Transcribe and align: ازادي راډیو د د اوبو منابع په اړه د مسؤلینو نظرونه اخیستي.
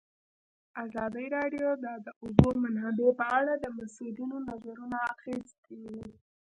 ازادي 0.83 1.25
راډیو 1.37 1.69
د 1.83 1.85
د 2.05 2.07
اوبو 2.23 2.49
منابع 2.63 3.09
په 3.19 3.25
اړه 3.39 3.53
د 3.63 3.65
مسؤلینو 3.77 4.37
نظرونه 4.49 4.97
اخیستي. 5.13 5.83